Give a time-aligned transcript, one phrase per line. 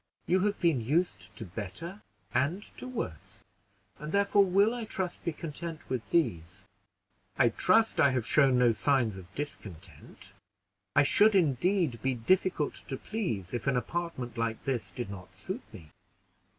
[0.25, 2.01] You have been used to better
[2.33, 3.43] and to worse,
[3.99, 6.65] and therefore will, I trust, be content with these."
[7.37, 10.33] "I trust I have shown no signs of discontent.
[10.95, 15.61] I should indeed be difficult to please if an apartment like this did not suit
[15.71, 15.91] me.